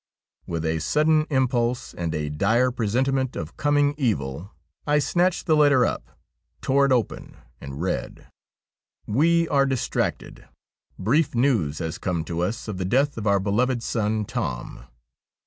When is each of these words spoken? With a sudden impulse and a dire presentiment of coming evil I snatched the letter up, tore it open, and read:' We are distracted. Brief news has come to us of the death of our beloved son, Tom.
With 0.47 0.65
a 0.65 0.79
sudden 0.79 1.27
impulse 1.29 1.93
and 1.93 2.15
a 2.15 2.31
dire 2.31 2.71
presentiment 2.71 3.35
of 3.35 3.55
coming 3.55 3.93
evil 3.99 4.49
I 4.87 4.97
snatched 4.97 5.45
the 5.45 5.55
letter 5.55 5.85
up, 5.85 6.17
tore 6.59 6.87
it 6.87 6.91
open, 6.91 7.37
and 7.61 7.79
read:' 7.83 8.25
We 9.05 9.47
are 9.49 9.67
distracted. 9.67 10.47
Brief 10.97 11.35
news 11.35 11.77
has 11.77 11.99
come 11.99 12.23
to 12.23 12.39
us 12.39 12.67
of 12.67 12.79
the 12.79 12.83
death 12.83 13.15
of 13.15 13.27
our 13.27 13.39
beloved 13.39 13.83
son, 13.83 14.25
Tom. 14.25 14.85